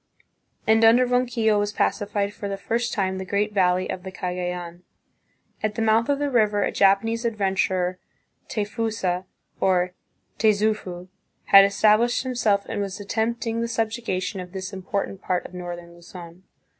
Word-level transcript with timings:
And 0.65 0.83
under 0.83 1.05
Ronquillo 1.05 1.59
was 1.59 1.71
pacified 1.73 2.33
for 2.33 2.49
the 2.49 2.57
first 2.57 2.91
time 2.91 3.19
the 3.19 3.23
great 3.23 3.53
valley 3.53 3.87
of 3.87 4.01
the 4.01 4.11
Cagayan. 4.11 4.81
At 5.61 5.75
the 5.75 5.83
mouth 5.83 6.09
of 6.09 6.17
the 6.17 6.31
river 6.31 6.63
a 6.63 6.71
Japanese 6.71 7.23
adventurer, 7.23 7.99
Tayfusa, 8.49 9.25
or 9.59 9.93
Tayzufu, 10.39 11.07
had 11.45 11.65
established 11.65 12.23
himself 12.23 12.65
and 12.65 12.81
was 12.81 12.99
attempting 12.99 13.61
the 13.61 13.67
subjuga 13.67 14.19
tion 14.23 14.39
of 14.41 14.53
this 14.53 14.73
important 14.73 15.21
part 15.21 15.45
of 15.45 15.53
northern 15.53 15.93
Luzon. 15.93 16.45